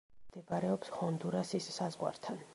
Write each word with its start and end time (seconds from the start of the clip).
მდებარეობს 0.29 0.91
ჰონდურასის 0.95 1.71
საზღვართან. 1.79 2.47